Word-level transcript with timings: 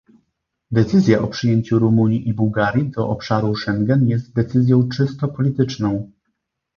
Decyzja 0.71 1.21
o 1.21 1.27
przyjęciu 1.27 1.79
Rumunii 1.79 2.27
i 2.29 2.33
Bułgarii 2.33 2.89
do 2.89 3.09
obszaru 3.09 3.55
Schengen 3.55 4.07
jest 4.07 4.33
decyzją 4.33 4.89
czysto 4.89 5.27
polityczną 5.27 6.11